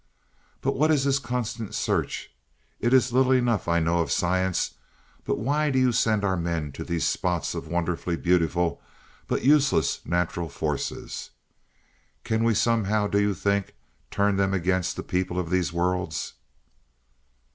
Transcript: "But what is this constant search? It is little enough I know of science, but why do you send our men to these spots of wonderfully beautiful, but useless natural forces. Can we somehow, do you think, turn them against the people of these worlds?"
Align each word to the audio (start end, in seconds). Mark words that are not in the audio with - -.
"But 0.61 0.75
what 0.75 0.89
is 0.89 1.03
this 1.03 1.19
constant 1.19 1.75
search? 1.75 2.31
It 2.79 2.91
is 2.91 3.13
little 3.13 3.33
enough 3.33 3.67
I 3.67 3.79
know 3.79 3.99
of 3.99 4.11
science, 4.11 4.73
but 5.25 5.37
why 5.37 5.69
do 5.69 5.77
you 5.77 5.91
send 5.91 6.23
our 6.25 6.35
men 6.35 6.71
to 6.71 6.83
these 6.83 7.05
spots 7.05 7.53
of 7.53 7.67
wonderfully 7.67 8.15
beautiful, 8.17 8.81
but 9.27 9.43
useless 9.43 10.03
natural 10.03 10.49
forces. 10.49 11.29
Can 12.23 12.43
we 12.43 12.55
somehow, 12.55 13.05
do 13.05 13.19
you 13.21 13.35
think, 13.35 13.75
turn 14.09 14.37
them 14.37 14.55
against 14.55 14.95
the 14.95 15.03
people 15.03 15.37
of 15.37 15.51
these 15.51 15.71
worlds?" 15.71 16.33